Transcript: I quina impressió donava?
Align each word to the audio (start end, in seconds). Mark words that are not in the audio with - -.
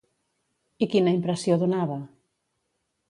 I 0.85 0.87
quina 0.95 1.13
impressió 1.17 1.59
donava? 1.65 1.99